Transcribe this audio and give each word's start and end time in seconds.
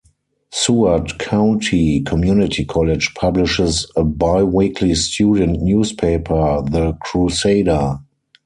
Seward 0.51 1.19
County 1.19 2.01
Community 2.01 2.65
College 2.65 3.13
publishes 3.13 3.85
a 3.95 4.03
bi-weekly 4.03 4.95
student 4.95 5.61
newspaper, 5.61 6.63
the 6.65 6.93
"Crusader". 7.03 7.99